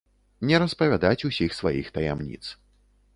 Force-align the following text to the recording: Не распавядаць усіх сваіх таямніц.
Не 0.51 0.59
распавядаць 0.63 1.25
усіх 1.29 1.53
сваіх 1.59 1.91
таямніц. 1.99 2.43